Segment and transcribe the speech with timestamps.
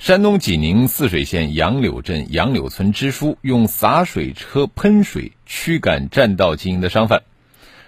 [0.00, 7.22] 山东济宁泗水县杨柳镇杨柳村支书用洒水车喷水驱赶占道经营的商贩，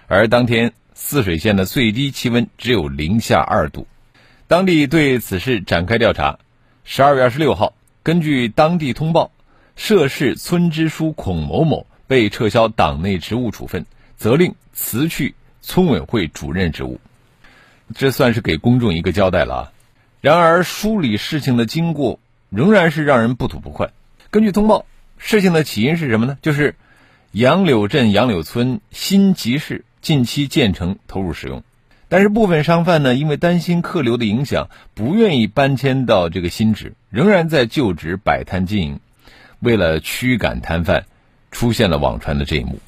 [0.07, 0.73] 而当天。
[0.93, 3.87] 泗水县的最低气温只有零下二度，
[4.47, 6.37] 当地对此事展开调查。
[6.83, 7.73] 十二月二十六号，
[8.03, 9.31] 根据当地通报，
[9.75, 17.01] 涉事村支书孔某某被撤销党内职务处分，责令辞去村委会主任职务。
[17.95, 19.72] 这算是给公众一个交代了啊！
[20.23, 22.17] 然而，梳理事情的经过
[22.49, 23.89] 仍然是让人不吐不快。
[24.31, 24.85] 根据通报，
[25.17, 26.37] 事情的起因是什么呢？
[26.41, 26.75] 就是
[27.33, 29.83] 杨柳镇杨柳村新集市。
[30.01, 31.61] 近期建成投入使用，
[32.07, 39.01] 但是部分商贩呢，因为担心客流的影响，不愿意搬迁到这个新址，仍然在旧址摆摊经营。
[39.59, 41.03] 为了驱赶摊贩，
[41.51, 42.79] 出现了网传的这一幕。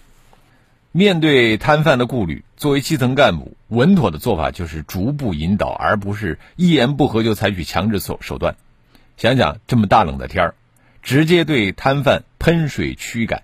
[0.97, 8.55] 面对摊贩的顾虑，作为基层干部，稳妥的做法就是逐步引导，而不是一言不合就采取强制手手段。
[9.17, 10.55] 想想这么大冷的天儿，
[11.01, 13.43] 直接对摊贩喷水驱赶，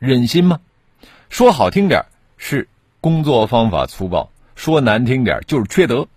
[0.00, 0.58] 忍心吗？
[1.30, 2.66] 说好听点是。
[3.00, 6.08] 工作方法粗暴，说难听点就是缺德。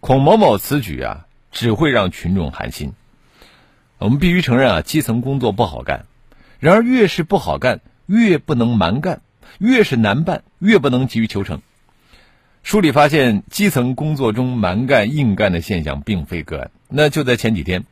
[0.00, 2.94] 孔某某此举啊，只会让群众寒心。
[3.98, 6.06] 我们必须承认啊，基层工作不好干。
[6.58, 9.18] 然而，越是不好干，越不能蛮干；
[9.58, 11.60] 越是难办，越不能急于求成。
[12.62, 16.70] 梳理发现，基层工作中蛮干硬干的现象并非个案。
[16.88, 17.84] 那就在前几天，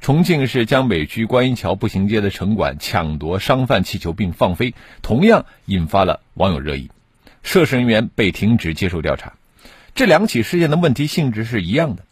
[0.00, 6.90] 重庆市江北区观音桥步行街的城管抢夺商贩气球并放飞，同样引发了网友热议。
[7.42, 9.34] 涉事人员被停职接受调查，
[9.94, 12.04] 这两起事件的问题性质是一样的。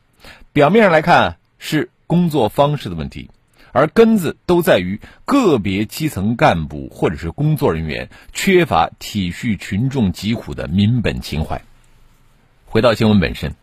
[0.53, 3.31] 表面上来看是工作方式的问题，
[3.73, 11.63] 而根子都在于个别基层干部或者是工作人员缺乏体恤群众疾苦的民本情怀。
[12.67, 13.55] 回到新闻本身，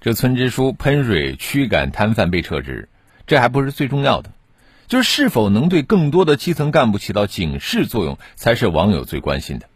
[0.00, 2.88] 这村支书喷水驱赶摊贩被撤职，
[3.26, 4.30] 这还不是最重要的，
[4.88, 9.68] 就是是否能对更多的基层干部起到警示作用，才是网友最关心的。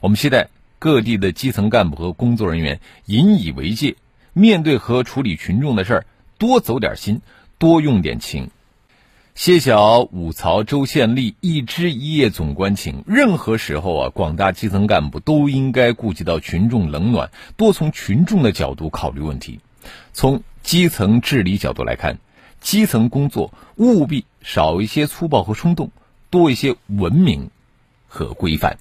[0.00, 0.48] 我们期待。
[0.80, 3.96] 各地的基层干部和工作人员引以为戒，
[4.34, 7.22] 面对和处理群众的事儿，多走点心，
[7.56, 8.50] 多用点情。
[9.34, 13.02] 谢晓五曹周县立一枝一叶总关情。
[13.04, 19.58] 任何时候啊，广大基层干部都应该顾及到群众冷暖，多从群众的角度考虑问题。
[20.12, 22.18] 从基层治理角度来看，
[22.60, 25.90] 基层工作务必少一些粗暴和冲动，
[26.30, 27.50] 多一些文明
[28.06, 28.78] 和规范。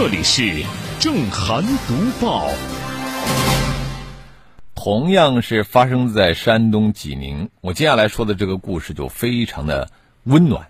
[0.00, 0.64] 这里是
[1.00, 2.48] 正涵读报。
[4.72, 9.90] 同样是发生在山东济宁，我接下来说的这个故事就非常的
[10.22, 10.68] 温暖。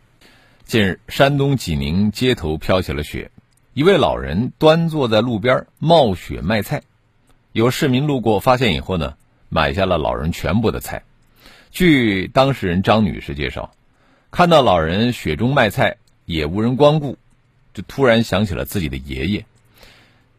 [0.64, 3.30] 近日，山东济宁街头飘起了雪，
[3.74, 6.80] 一位老人端坐在路边冒雪卖菜，
[7.52, 9.12] 有市民路过发现以后呢，
[9.50, 11.02] 买下了老人全部的菜。
[11.70, 13.74] 据当事人张女士介绍，
[14.30, 17.18] 看到老人雪中卖菜，也无人光顾。
[17.78, 19.46] 就突然想起了自己的爷爷，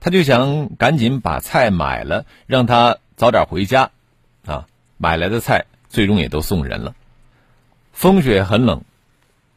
[0.01, 3.91] 他就想赶紧把菜买了，让他早点回家。
[4.45, 4.67] 啊，
[4.97, 6.95] 买来的菜最终也都送人了。
[7.93, 8.83] 风雪很冷，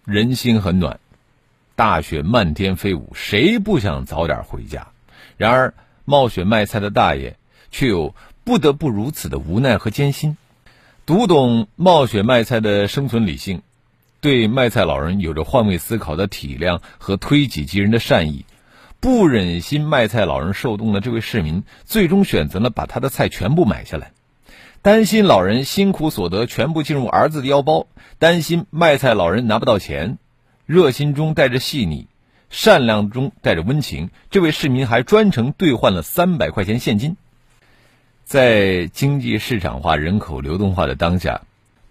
[0.04, 1.00] 人心很暖，
[1.75, 4.87] 大雪漫天飞舞，谁不想早点回家？
[5.37, 7.37] 然而冒雪卖菜的大爷
[7.72, 10.37] 却有不得不如此的无奈和艰辛。
[11.04, 13.62] 读懂冒雪卖菜的生存理性。
[14.22, 18.45] 对卖菜老人有着换位思考的体谅和推己及人的善意，
[19.01, 24.13] 不忍心卖菜老人受冻的这位市民，最终选择了把他的菜全部买下来。
[24.80, 27.89] 担心老人辛苦所得全部进入儿子的腰包，
[28.21, 30.19] 担心卖菜老人拿不到钱，
[30.66, 32.07] 热心中带着细腻，
[32.48, 37.16] 善良中带着温情，这位市民还专程兑换了三百块钱现金。
[38.22, 41.42] 在经济市场化、人口流动化的当下。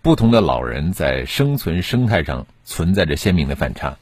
[0.04, 3.98] 不同的老人在生存生态上存在着鲜明的反差。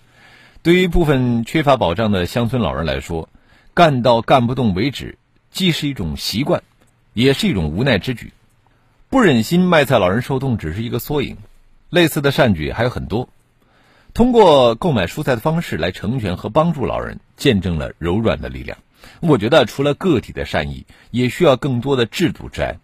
[0.63, 3.28] 对于部分缺乏保障的乡村老人来说，
[3.74, 5.18] 干到干不动为止，
[5.51, 6.63] 既是一种习惯，
[7.13, 8.31] 也是一种无奈之举。
[9.10, 11.36] 不忍心卖菜老人受冻只是一个缩影，
[11.90, 13.28] 类似的善举还有很多。
[14.13, 18.78] 通过购买蔬菜的方式来成全和帮助老人，见证了柔软的力量。
[19.19, 22.78] 我觉得除了个体的善意，也需要更多的制度之爱。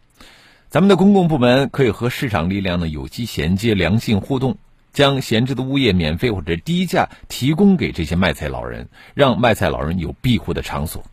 [0.69, 4.57] 咱们的公共部门可以和市场力量呢有机衔接、良性互动，
[4.91, 11.05] 将闲置的物业免费或者低价提供给这些卖菜老人，让卖菜老人有庇护的场所。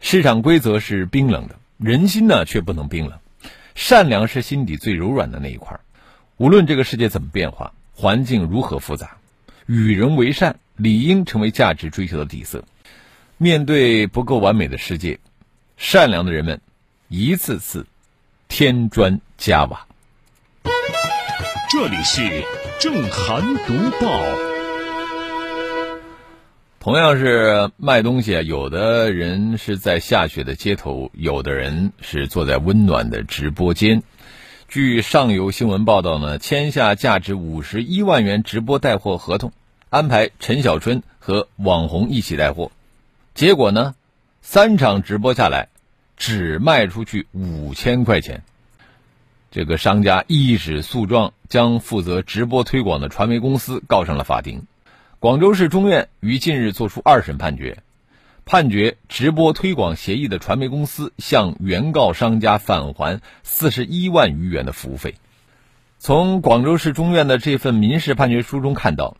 [0.00, 3.18] 市场规则是冰冷的，人心呢却不能冰冷。
[3.74, 5.78] 善良是心底最柔软的那一块。
[6.38, 9.18] 无论这个世界怎么变化，环境如何复杂，
[9.66, 12.64] 与人为善理应成为价值追求的底色。
[13.38, 15.20] 面对不够完美的世界，
[15.76, 16.60] 善良的人们
[17.08, 17.86] 一次次
[18.52, 19.86] 添砖加瓦。
[21.70, 22.44] 这里是
[22.78, 24.22] 正涵读报。
[26.78, 34.02] 同样是卖东西，有的人是在下雪的街头，有的人是坐在温暖的直播间。
[34.68, 39.50] 据上游新闻报道呢，签下价值五十一万元直播带货合同，
[39.88, 42.70] 安排陈小春和网红一起带货。
[43.34, 43.94] 结果呢，
[44.42, 45.68] 三场直播下来，
[46.24, 48.44] 只卖出去五千块钱。
[49.50, 54.68] 这个商家一纸诉状，将负责直播推广的传媒公司告上了法庭。
[55.18, 57.82] 广州市中院于近日作出二审判决。
[58.44, 65.16] 判决直播推广协议的传媒公司向原告商家返还四十一万余元的服务费。
[65.98, 69.16] 从广州市中院的这份民事判决书中看到，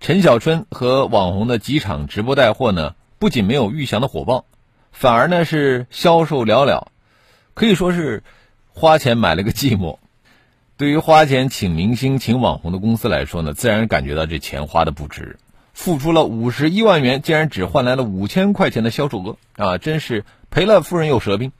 [0.00, 4.44] 陈小春和网红的几场直播带货呢，不仅没有预想的火爆，
[4.92, 6.86] 反而呢是销售寥寥，
[7.54, 8.22] 可以说是
[8.68, 9.98] 花钱买了个寂寞。
[10.76, 15.38] 对于花钱请明星、请网红的公司来说呢，自然感觉到这钱花的不值。
[15.72, 19.78] 付出了五十一万元，竟然只换来了五千块钱的销售额啊！
[19.78, 21.50] 真是赔了夫人又折兵。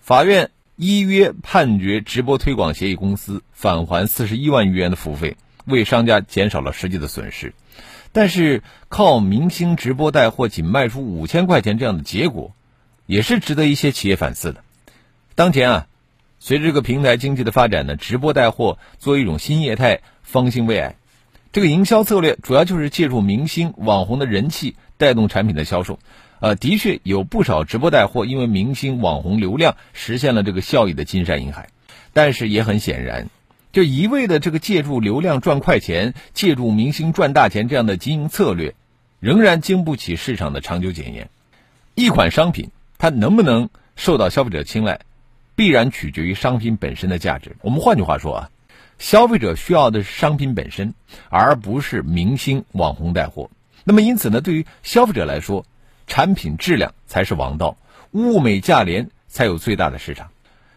[0.00, 7.54] 法院依约判决直播推广协议公司返还四十一万余元的服务费，为商家减少了实际的损失。
[8.10, 12.52] 但是靠明星直播带货仅卖出五千块钱这样的结果，
[13.06, 14.62] 也是值得一些企业反思的。
[15.34, 15.86] 当前啊，
[16.38, 20.96] 随着这个平台经济的发展呢，直播带货作为一种新业态，方兴未艾。
[21.52, 25.98] 这个营销策略主要就是借助明星网红的人气带动产品的销售，
[26.40, 31.70] 呃，的确有不少直播带货因为明星网红流量实现了这个效益的金山银海，
[32.12, 33.30] 但是也很显然，
[33.72, 38.74] 就一味的这个借助流量赚快钱，借助明星赚大钱这样的经营策略，
[39.18, 41.30] 仍然经不起市场的长久检验。
[41.94, 45.00] 一款商品它能不能受到消费者青睐，
[45.54, 47.56] 必然取决于商品本身的价值。
[47.62, 48.50] 我们换句话说啊。
[48.98, 50.94] 消费者需要的是商品本身，
[51.28, 53.50] 而不是明星网红带货。
[53.84, 55.66] 那么，因此呢，对于消费者来说，
[56.06, 57.76] 产品质量才是王道，
[58.12, 60.30] 物美价廉才有最大的市场。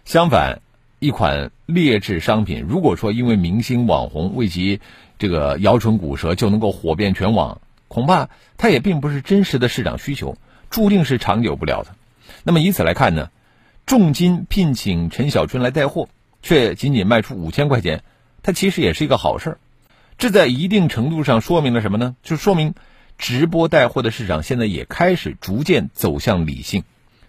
[0.03, 0.59] 相反，
[0.99, 4.81] 一款劣质商品，如果说因为明星网红为其
[5.17, 8.27] 这个摇唇鼓舌就能够火遍全网，恐怕
[8.57, 10.37] 它也并不是真实的市场需求，
[10.69, 11.95] 注定是长久不了的。
[12.43, 13.29] 那么，以此来看呢，
[13.85, 16.09] 重金聘请陈小春来带货。
[16.41, 18.01] 却仅仅卖出五千块钱，
[18.43, 19.57] 它其实也是一个好事。
[20.17, 22.15] 这在一定程度上说明了什么呢？
[22.23, 22.75] 就说明
[23.17, 26.85] 直播带货的市场现在也开始逐渐走向理性，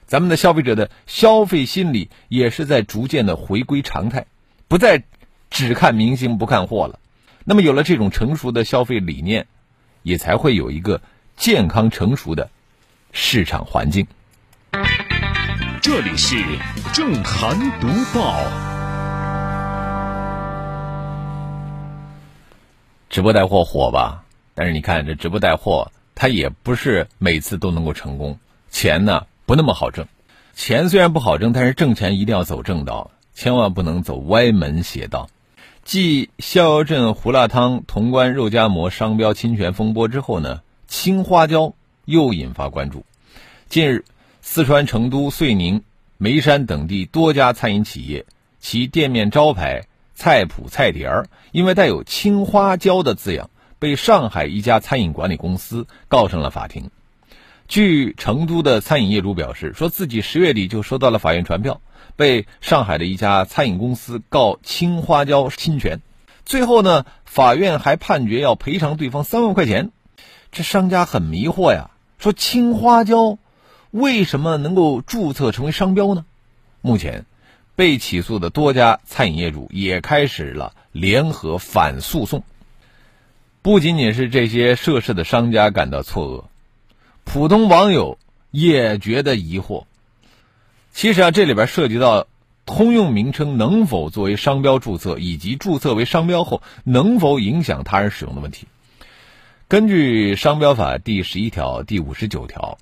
[0.07, 4.27] 咱们的消费者的消费心理也是在逐渐的回归常态，
[4.69, 5.03] 不再
[5.51, 7.01] 只看明星不看货了。
[7.43, 9.49] 那么有了这种成熟的消费理念，
[10.05, 11.03] 也才会有一个
[11.37, 12.49] 健康成熟的
[13.11, 14.07] 市场环境。
[15.83, 16.37] 这里是
[16.93, 18.37] 正涵读报。
[23.09, 24.25] 直播带货火吧，
[24.55, 28.39] 但是你看这直播带货，它也不是每次都能够成功，
[28.71, 30.07] 钱呢不那么好挣。
[30.55, 35.29] 钱虽然不好挣，但是挣钱一定要走正道，千万不能走歪门邪道。
[35.83, 41.75] 继逍遥镇胡辣汤、潼关肉夹馍商标侵权风波之后呢，青花椒
[42.05, 43.05] 又引发关注。
[43.69, 44.05] 近日，
[44.53, 45.85] 四川成都、遂宁、
[46.19, 48.27] 眉山等地多家餐饮企业，
[48.59, 49.85] 其店面招牌。
[50.13, 56.91] 菜谱菜碟儿因为带有青花椒的字样，被上海一家餐饮管理公司告上了法庭。
[57.69, 61.81] 据成都的餐饮业主表示，说自己十月底就收到了法院传票，
[62.17, 66.01] 被上海的一家餐饮公司告青花椒侵权。
[66.45, 69.93] 最后呢，法院还判决要赔偿对方三万块钱。
[70.51, 73.39] 这商家很迷惑呀，说青花椒
[73.91, 76.25] 为什么能够注册成为商标呢？
[76.81, 77.25] 目前。
[77.77, 82.45] 被起诉的多家餐饮业主也开始了联合反诉讼。
[83.63, 86.45] 不仅仅是这些涉事的商家感到错愕，
[87.25, 88.19] 普通网友
[88.51, 89.85] 也觉得疑惑。
[90.93, 92.27] 其实啊，这里边涉及到
[92.67, 98.67] 通用名称能否作为商标注册，以及注册为商标后能否影响他人使用的问题。
[99.69, 102.77] 根据商标法第十一条、第五十九条，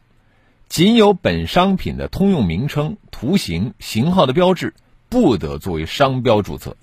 [0.68, 4.74] 仅有本商品的通用名称、图形、型号的标志
[5.08, 6.76] 不得作为商标注册。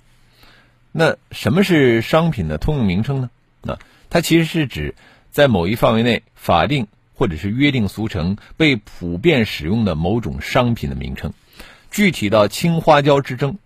[0.92, 3.30] 那什么是商品的通用名称呢？
[3.62, 3.78] 那
[4.10, 4.96] 它其实是指
[5.32, 11.34] 在某一范围内法定或者是约定俗成、被普遍使用的某种商品的名称。
[11.92, 13.58] 具体到青花椒之争，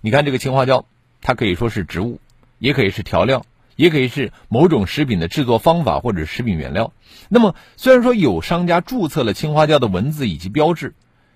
[0.00, 0.86] 你看这个青花椒，
[1.20, 2.20] 它可以说是植物，
[2.58, 3.44] 也可以是调料。
[3.76, 6.92] 也可以是某种食品的制作方法或者食品原料。
[7.28, 10.94] 那么，虽然说有商家注册了青花椒的文字以及标志，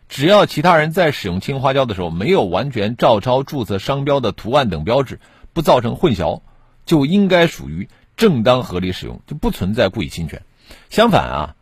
[0.09, 5.21] 只要其他人在使用青花椒的时候没有完全照抄注册商标的图案等标志，
[5.53, 6.43] 不造成混淆，
[6.87, 10.43] 就应该属于正当合理使用，就不存在故意侵权。
[10.89, 11.55] 相反啊，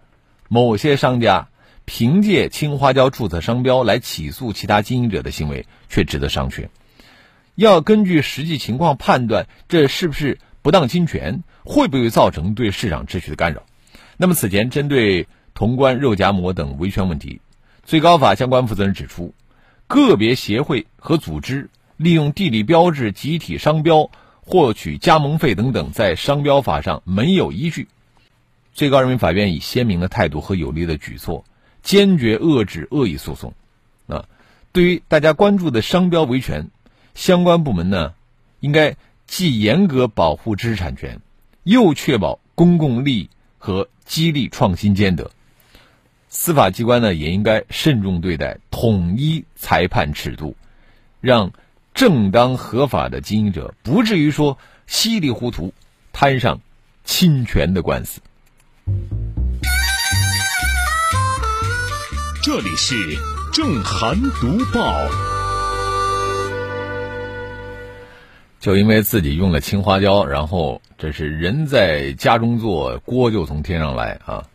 [0.48, 1.48] 某些商家
[1.84, 6.68] 凭借青花椒注册商标来起诉其他经营者的行为，却值得商榷。
[7.54, 10.38] 要根据实际情况判断这是不是。
[10.68, 13.62] 不当侵权会不会造成对市场秩序的干扰？
[14.18, 17.40] 那么此前针对潼关肉夹馍等维权问题，
[17.84, 19.32] 最高法相关负责人指出，
[19.86, 24.10] 个别协会和组织利用地理标志、集体商标
[24.42, 27.88] 获取加盟费等等，在商标法上没有依据。
[28.74, 31.46] 最高人民法院以鲜明的态度和有力的举措，
[31.82, 33.54] 坚决遏制恶意诉讼。
[34.06, 34.26] 啊，
[34.72, 36.68] 对于大家关注的商标维权，
[37.14, 38.12] 相关部门呢，
[38.60, 38.96] 应该。
[39.28, 41.20] 既严格保护知识产权，
[41.62, 45.30] 又确保公共利益和激励创新兼得。
[46.30, 50.56] 司法机关呢，也应该慎重对待，统一裁判尺度，
[51.20, 51.52] 让
[51.94, 55.72] 正当合法的经营者不至于说稀里糊涂
[56.12, 56.60] 摊上
[57.04, 58.20] 侵权的官司。
[62.42, 62.94] 这里是
[63.52, 65.37] 正涵读报。
[68.60, 74.46] 就因为自己用了青花椒，然后这是人在家中坐，锅就从天上来啊！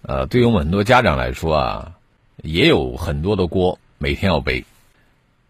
[0.00, 1.92] 呃，对于我们很多家长来说啊，
[2.42, 4.64] 也有很多的锅每天要背。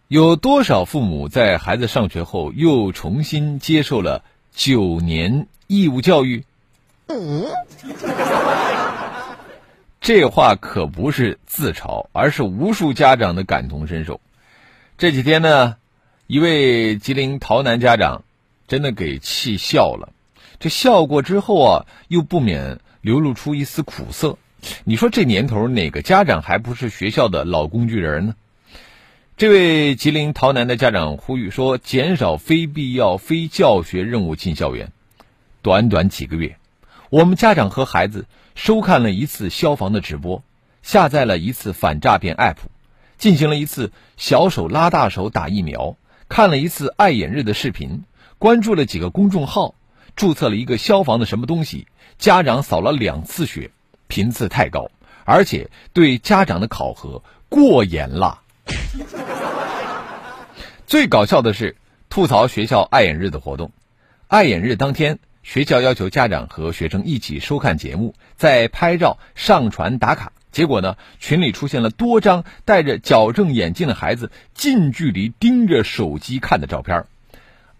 [0.09, 6.45] 有多少父母在孩子上学后又重新接受了九年义务教育？
[7.07, 7.47] 嗯，
[10.01, 14.21] 这话可不是自嘲，而是无数家长的感同身受。
[14.97, 15.77] 这几天呢？
[16.29, 18.23] 一位吉林洮南家长，
[18.67, 20.13] 真的给气笑了。
[20.61, 24.37] 这笑过之后啊，又不免流露出一丝苦涩。
[24.85, 28.35] 你说这年头，哪个家长还不是学校的老工具人呢？
[29.39, 34.93] 这位吉林洮南的家长呼吁说：减少非必要、非教学任务进校园。
[35.63, 36.59] 短短几个月，
[37.09, 40.43] 我们家长和孩子收看了一次消防的直播，
[40.83, 42.57] 下载了一次反诈骗 App，
[43.17, 45.97] 进行了一次小手拉大手打疫苗。
[46.29, 48.05] 看了一次爱眼日的视频，
[48.39, 49.75] 关注了几个公众号，
[50.15, 51.87] 注册了一个消防的什么东西，
[52.19, 53.71] 家长扫了两次血，
[54.09, 54.91] 频次太高，
[55.25, 58.43] 而且对家长的考核过严了。
[60.87, 61.77] 最搞笑的是
[62.11, 63.73] 吐槽学校爱眼日的活动，
[64.27, 70.33] 爱眼日当天，学校要求家长和学生一起收看节目，再拍照上传打卡。
[70.59, 70.97] 结果呢？
[71.21, 77.05] 群里出现了多张戴着矫正眼镜的孩子近距离盯着手机看的照片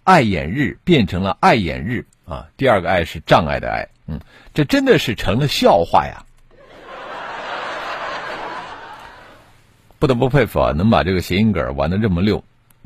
[0.05, 2.47] 爱眼日变成了爱眼日啊！
[2.57, 4.21] 第二个爱是障碍的爱，嗯，
[4.55, 6.25] 这真的是成了笑话呀！
[9.99, 12.45] 不得不佩服啊，能把这个谐音梗玩的这么溜，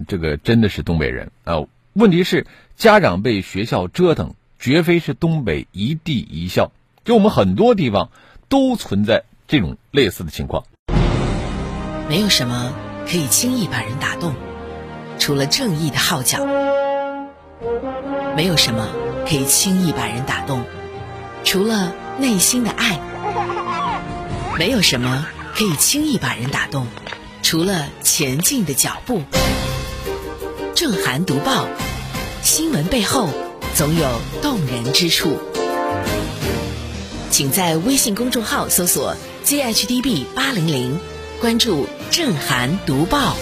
[0.08, 1.56] 这个真的是东北人啊！
[1.92, 2.46] 问题是
[2.76, 6.72] 家长被学校折腾，绝非是东北一地一校，
[7.04, 8.08] 就我们很多地方
[8.48, 9.24] 都存在。
[9.52, 10.64] 这种类似的情况，
[12.08, 12.72] 没有什么
[13.06, 14.34] 可以轻易把人打动，
[15.18, 16.38] 除了正义的号角；
[18.34, 18.88] 没有什么
[19.28, 20.64] 可以轻易把人打动，
[21.44, 22.98] 除了内心的爱；
[24.58, 26.86] 没有什么可以轻易把人打动，
[27.42, 29.20] 除了前进的脚步。
[30.74, 31.66] 正涵读报，
[32.40, 33.28] 新闻背后
[33.74, 35.36] 总有动人之处，
[37.32, 39.16] 请在微信公众号搜索。
[39.42, 41.00] GHDB 八零零，
[41.40, 43.34] 关注正涵读报。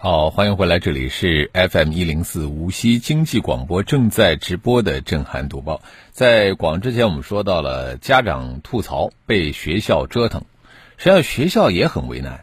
[0.00, 5.82] 好，欢迎回来，这里是 FM 一零四无锡经济广播正在直播的正涵读报。
[6.10, 10.42] 在广之前，我们说到了家长吐槽被学校折腾，
[10.96, 12.42] 实际上学校也很为难。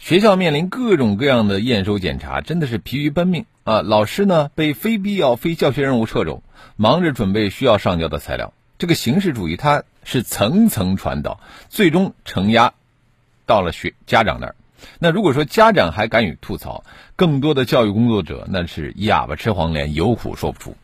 [0.00, 3.82] 学校面临各种各样的验收检查，真的是疲于奔命啊！
[3.82, 6.42] 老师呢，被非必要非教学任务掣肘。
[6.76, 12.72] 忙着准备需要上交的材料，这个形式主义它是层层传导，最终承压
[13.44, 14.56] 到了学家长那儿。
[14.98, 16.84] 那如果说家长还敢于吐槽，
[17.16, 20.74] 更多的教育工作者那是哑巴吃黄连，有苦说不出。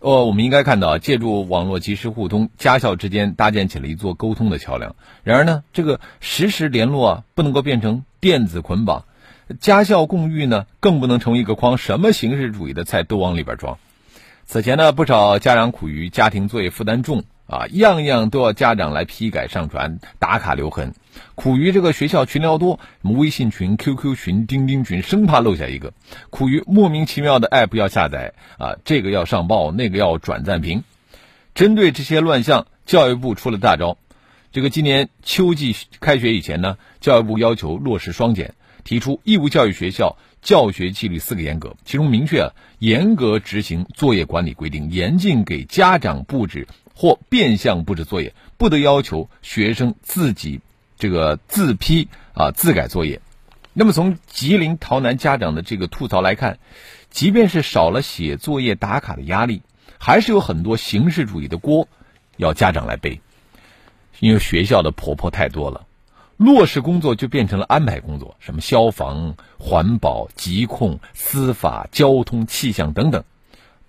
[0.00, 4.96] 呃，我们应该看到，借助网络及时互通，家校之间搭建起了一座沟通的桥梁。
[5.22, 9.04] 然而呢，这个实时联络啊，不能够变成电子捆绑；
[9.52, 13.78] 家校共育呢，更不能成为一个筐，什么形式主义的菜都往里边装。
[14.44, 20.94] 此前呢，不少家长苦于家庭作业负担重啊，样样都要家长来批改上传、打卡留痕，
[21.34, 25.92] 苦于这个学校群聊多，什么微信群、QQ 群、钉钉群，生怕漏下一个；
[26.30, 30.82] 苦于莫名其妙的 app 要下载啊，这个要上报，那个要转赞评。
[31.54, 33.96] 针对这些乱象，教育部出了大招。
[34.52, 40.16] 这个今年秋季开学以前呢，教育部要求落实双减，提出义务教育学校。
[40.42, 50.60] 教学纪律四个严格，其中明确啊，严格执行作业管理规定，严禁给家长布置或变相布置作业，不得要求学生自己
[50.98, 53.20] 这个自批啊自改作业。
[53.72, 56.58] 那么从吉林洮南家长的这个吐槽来看，
[57.08, 59.62] 即便是少了写作业打卡的压力，
[60.00, 61.86] 还是有很多形式主义的锅
[62.36, 63.20] 要家长来背，
[64.18, 65.86] 因为学校的婆婆太多了。
[66.42, 73.24] 落实工作就变成了安排工作，什么消防、环保、疾控、司法、交通、气象等等，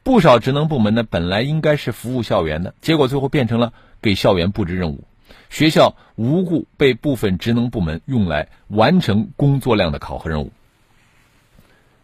[0.04, 5.04] 不少职能部门呢本来应该是服务校园的，结果最后变成了给校园布置任务，
[5.50, 10.52] 学校无故被部分职能部门用来完成工作量的考核任务。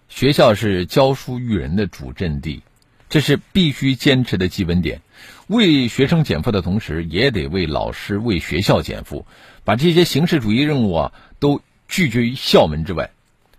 [0.07, 2.63] 学校是教书育人的主阵地，
[3.09, 5.01] 这是必须坚持的基本点。
[5.49, 9.25] 为学生减负的同时，也得为老师、为学校减负。
[9.63, 13.09] 把这些形式主义任务啊都拒绝于校门之外，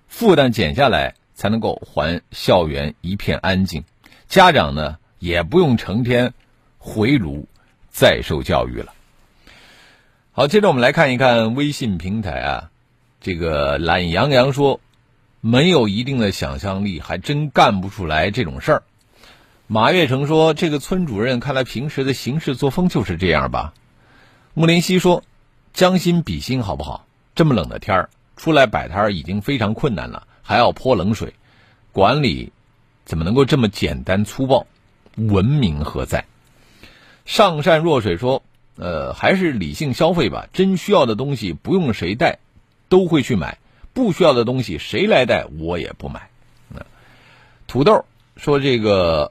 [0.07, 3.83] 负担减下来，才能够还校园一片安静。
[4.29, 6.33] 家长呢也不用成天
[6.79, 7.49] 回炉
[7.91, 8.95] 再受教育了。
[10.31, 12.71] 好，接着我们来看一看微信平台啊，
[13.21, 14.81] 这个懒洋洋说，
[15.41, 18.83] 没有一定的想象力，还真干不出来这种事儿。
[19.73, 23.73] 马月成说，这个村主任看来平时的行事作风就是这样吧。
[24.53, 25.23] 穆林西说。
[25.73, 27.07] 将心比心好不好？
[27.37, 31.33] 这么冷的天儿，出来摆摊儿已经非常困难了，还要泼冷水，
[31.93, 32.53] 管理
[33.05, 34.67] 怎么能够这么简单粗暴？
[35.15, 36.25] 文明何在？
[37.25, 38.43] 上善若水说
[38.75, 40.49] ：“呃，还是理性消费吧。
[40.53, 42.41] 真需要的东西不用谁带，
[42.89, 43.59] 都会去买；
[43.93, 46.29] 不需要的东西谁来带，我也不买。”
[47.69, 48.05] 土豆
[48.37, 49.31] 说：“这个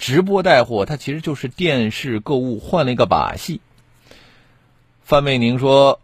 [0.00, 3.60] 直播带货，它其实就是电视购物换了一个把戏。”
[5.04, 6.00] 范美宁说：“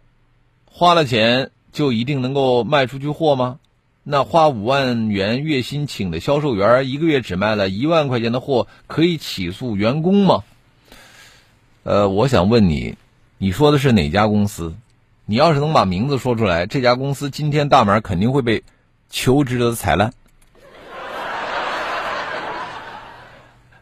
[0.69, 3.57] 花了钱就一定能够卖出去货吗？
[4.03, 10.43] 那花五万元月薪请的销售员，一个月只卖了一万块钱的货，可以起诉员工吗？”
[11.81, 12.97] 呃，我想问你，
[13.39, 14.75] 你说的是哪家公司？
[15.25, 18.63] 你要是能把名字说出来，这家公司今天大门肯定会被
[19.09, 20.13] 求职者踩烂。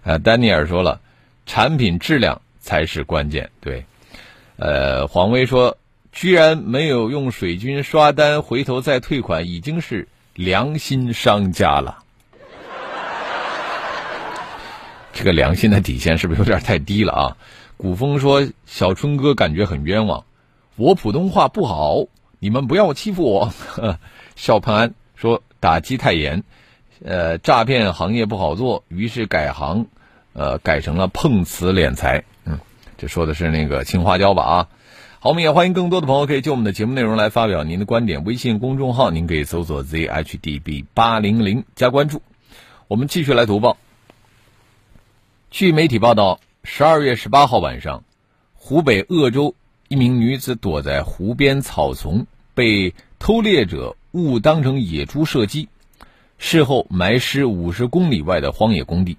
[0.05, 1.01] 呃，丹尼尔说了，
[1.47, 3.83] 产品质量才是关键，对。
[4.57, 5.77] 呃，黄威说，
[6.11, 12.03] 居然没有用水军刷单，回头再退款，已经是良心商家了。
[15.11, 17.37] 这个良心的底线是不是有点太低了啊？
[17.75, 20.23] 古风说，小春哥感觉很冤枉，
[20.75, 22.05] 我普通话不好，
[22.39, 23.51] 你们不要欺负我。
[24.37, 26.43] 邵盼安说，打击太严，
[27.03, 29.87] 呃，诈骗行业不好做，于是改行，
[30.35, 32.23] 呃，改成了碰瓷敛财。
[32.45, 32.59] 嗯
[32.97, 34.67] 这说的是那个青花椒吧啊，
[35.19, 38.23] 好，我们也欢迎更多的朋友可以就我们的节目内容来发表您的观点。
[38.23, 42.21] 微信公众号您可以搜索 zhdb 八零零加关注。
[42.87, 43.77] 我们继续来读报。
[45.51, 48.03] 据媒体报道，十二月十八号晚上，
[48.53, 49.55] 湖北鄂州
[49.87, 55.67] 一名女子躲在湖边草丛，被偷猎者误当成野猪射击，
[56.37, 59.17] 事后埋尸五十公里外的荒野工地。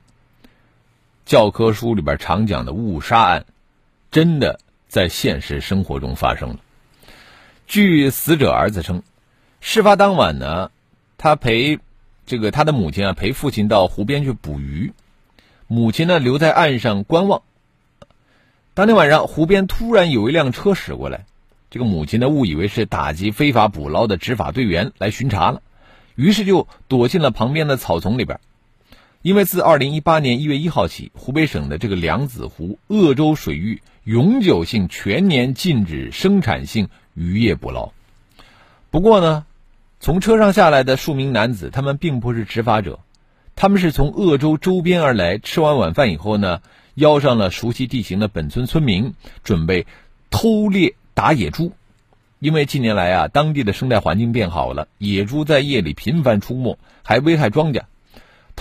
[1.27, 3.45] 教科书里边常讲的误杀案。
[4.13, 6.61] 真的在现实生活中发生了。
[7.67, 9.03] 据死者儿子称，
[9.61, 10.71] 事发当晚呢，
[11.19, 11.81] 他陪
[12.25, 14.95] 这个他的母亲啊陪父亲到湖边去捕鱼，
[15.67, 17.43] 母亲呢留在岸上观望。
[18.73, 21.27] 当天晚上，湖边突然有一辆车驶过来，
[21.69, 25.61] 这个母亲呢误以为是打击非法捕捞的执法队员来巡查了，
[26.15, 28.41] 于是就躲进了旁边的草丛里边。
[29.27, 37.91] 因为自二零一八年一月一号起，湖北省的这个梁子湖鄂州水域永久性全年禁止生产性渔业捕捞。
[38.93, 39.45] 不过呢，
[39.99, 43.01] 从车上下来的数名男子，他们并不是执法者，
[43.57, 46.61] 他们是从鄂州周边而来，吃完晚饭以后呢，
[46.95, 49.89] 邀上了熟悉地形的本村村民，准备
[50.31, 51.73] 偷猎打野猪。
[52.39, 57.83] 因为近年来啊，当地的生态环境变好了，野猪在夜里频繁出没，还危害庄稼。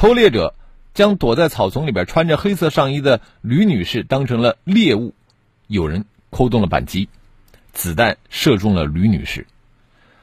[0.06, 0.54] 偷猎者
[0.94, 5.16] 将躲在草丛里边穿着黑色上衣的吕女士当成了猎物，
[5.66, 7.10] 有人扣动了扳机，
[7.74, 9.48] 子弹射中了吕女士。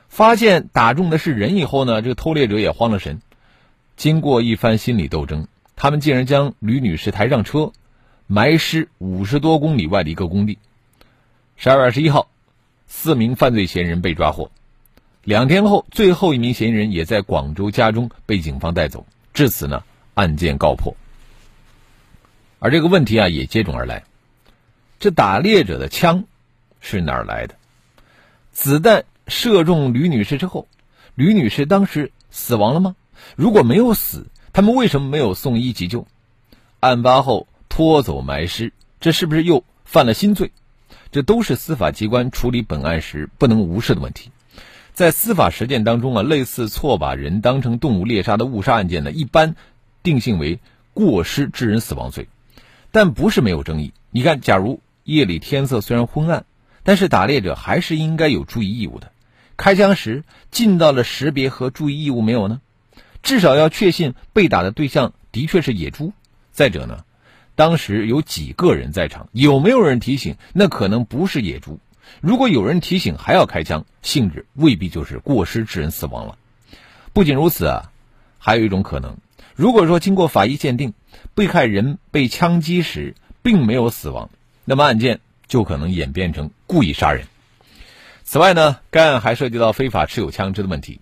[0.08, 3.20] 发现打中的是人以后呢，这个偷猎者也慌了神。
[3.96, 7.72] 经过一番心理斗争，他们竟然将吕女士抬上车，
[8.28, 10.58] 埋尸五十多公里外的一个工地。
[11.56, 12.28] 十二月二十一号，
[12.86, 14.52] 四名犯罪嫌疑人被抓获。
[15.24, 19.04] 两天后，最后一名嫌疑人也在广州家中被警方带走。
[19.32, 19.82] 至此呢。
[20.14, 20.94] 案件告破，
[22.58, 24.04] 而这个问题啊也接踵而来：
[25.00, 26.24] 这打猎者的枪
[26.80, 27.54] 是哪儿来的？
[28.52, 30.68] 子弹射中吕女士之后，
[31.14, 32.94] 吕女士当时死亡了吗？
[33.34, 36.06] 如果没有死，他们为什么没有送医急救？
[36.80, 40.52] 案发后拖走埋尸，这是不是又犯了新罪？
[41.10, 44.30] 这都是司法机关处理本案时不能无视的问题。
[44.92, 49.57] 在司法实践当中啊，类似错把人当成动物猎杀的误杀案件呢，一般。
[50.05, 50.59] 定性为
[50.94, 52.26] 过失致人死亡罪，
[52.90, 53.92] 但不是没有争议。
[54.11, 56.44] 你看，假如夜里天色虽然昏暗，
[56.83, 59.12] 但是打猎者还是应该有注意义务的。
[59.57, 62.61] 开枪时尽到了识别和注意义务没有呢？
[63.22, 66.12] 至少要确信被打的对象的确是野猪。
[66.50, 67.05] 再者呢，
[67.55, 70.35] 当时有几个人在场，有没有人提醒？
[70.52, 71.78] 那可能不是野猪。
[72.20, 76.38] 如果有人提醒还要开枪，性质未必就是过失致人死亡了。
[77.12, 77.92] 不仅如此啊，
[78.38, 79.16] 还有一种可能。
[79.54, 80.94] 如果说经过法医鉴定，
[81.34, 84.30] 被害人被枪击时并没有死亡，
[84.64, 87.26] 那么案件就可能演变成故意杀人。
[88.24, 91.00] 此外呢，该案还涉及到非法持有枪支的问题。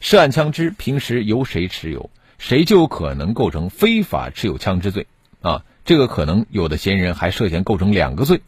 [0.00, 5.06] 涉案枪支平时由谁持有，谁就可能构成非法持有枪支罪
[5.40, 5.64] 啊。
[5.84, 8.40] 这个可能有的嫌疑人还涉嫌构成两个罪。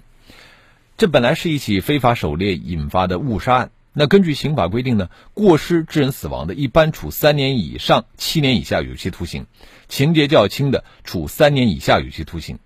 [0.99, 3.71] 这本来是一起非法狩猎引发的误杀案。
[3.93, 9.45] 那根据刑法规定呢，过失致人死亡的，一般处三年以上七年以下有期徒刑；
[9.89, 12.59] 情节较轻的，处三年以下有期徒刑。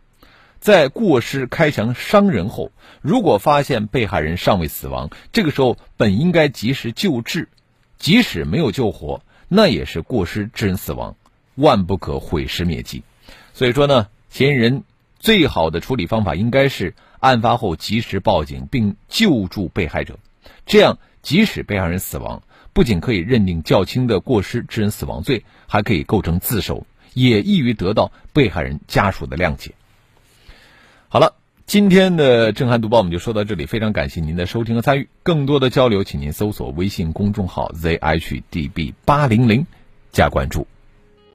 [0.61, 7.51] 在过失开枪伤人后，如果发现被害人尚未死亡，这个时候本应该及时救治，
[7.99, 11.17] 即使没有救活，那也是过失致人死亡，
[11.55, 13.03] 万不可毁尸灭迹。
[13.53, 14.85] 所以说呢，嫌疑人
[15.19, 20.19] 最好的处理方法应该是案发后及时报警并救助被害者，
[20.67, 20.99] 这样。
[21.23, 29.71] 即使被害人死亡，不仅可以认定较轻的过失致人死亡罪，还可以构成自首，也易于得到被害人家属的谅解。
[31.09, 35.09] 好了，今天的震撼读报我们就说到这里，非常感谢您的收听和参与。
[35.23, 39.65] 更多的交流，请您搜索微信公众号 zhdb 八零零
[40.11, 40.67] 加关注。